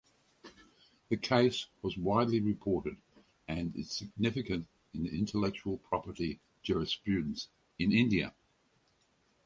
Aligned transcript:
The 1.09 1.17
case 1.17 1.67
was 1.83 1.95
widely 1.95 2.39
reported 2.39 2.97
and 3.47 3.71
is 3.75 3.91
significant 3.91 4.65
in 4.95 5.05
intellectual 5.05 5.77
property 5.77 6.39
jurisprudence 6.63 7.49
in 7.77 7.91
India. 7.91 8.33